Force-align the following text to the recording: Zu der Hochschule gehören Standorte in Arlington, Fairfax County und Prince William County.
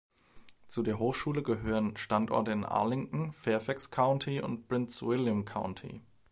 Zu 0.67 0.81
der 0.81 0.97
Hochschule 0.97 1.43
gehören 1.43 1.95
Standorte 1.95 2.49
in 2.51 2.65
Arlington, 2.65 3.31
Fairfax 3.31 3.91
County 3.91 4.41
und 4.41 4.67
Prince 4.67 5.05
William 5.05 5.45
County. 5.45 6.01